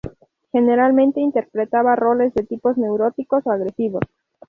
Generalmente 0.51 1.19
interpretaba 1.19 1.95
roles 1.95 2.33
de 2.33 2.43
tipos 2.43 2.75
neuróticos 2.75 3.45
o 3.45 3.51
agresivos. 3.51 4.01